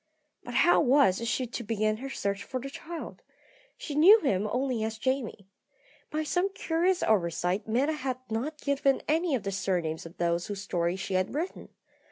But 0.43 0.55
how 0.55 0.81
was 0.81 1.27
she 1.29 1.45
to 1.45 1.63
begin 1.63 1.97
her 1.97 2.09
search 2.09 2.43
for 2.43 2.59
the 2.59 2.71
child? 2.71 3.21
She 3.77 3.93
knew 3.93 4.19
him 4.21 4.47
only 4.51 4.83
as 4.83 4.97
Jamie. 4.97 5.45
By 6.09 6.23
some 6.23 6.49
curious 6.55 7.03
oversight 7.03 7.67
Meta 7.67 7.93
had 7.93 8.17
not 8.27 8.57
given 8.59 9.03
any 9.07 9.35
of 9.35 9.43
the 9.43 9.51
surnames 9.51 10.07
of 10.07 10.17
those 10.17 10.47
whose 10.47 10.59
story 10.59 10.95
she 10.95 11.13
had 11.13 11.35
written. 11.35 11.69